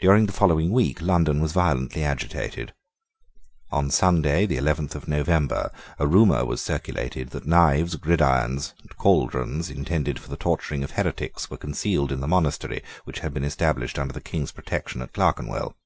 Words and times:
During 0.00 0.24
the 0.24 0.32
following 0.32 0.70
week 0.70 1.02
London 1.02 1.38
was 1.38 1.52
violently 1.52 2.02
agitated. 2.02 2.72
On 3.70 3.90
Sunday, 3.90 4.46
the 4.46 4.56
eleventh 4.56 4.94
of 4.94 5.06
November, 5.06 5.70
a 5.98 6.06
rumour 6.06 6.46
was 6.46 6.62
circulated 6.62 7.28
that 7.32 7.44
knives, 7.44 7.96
gridirons, 7.96 8.72
and 8.80 8.96
caldrons, 8.96 9.68
intended 9.68 10.18
for 10.18 10.30
the 10.30 10.38
torturing 10.38 10.82
of 10.82 10.92
heretics, 10.92 11.50
were 11.50 11.58
concealed 11.58 12.10
in 12.10 12.20
the 12.20 12.26
monastery 12.26 12.82
which 13.04 13.18
had 13.18 13.34
been 13.34 13.44
established 13.44 13.98
under 13.98 14.14
the 14.14 14.22
King's 14.22 14.50
protection 14.50 15.02
at 15.02 15.12
Clerkenwell. 15.12 15.76